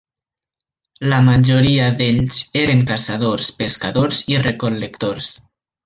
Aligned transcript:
La 1.11 1.19
majoria 1.27 1.89
d'ells 1.99 2.39
eren 2.63 2.83
caçadors, 2.93 3.53
pescadors 3.63 4.23
i 4.35 4.41
recol·lectors. 4.49 5.31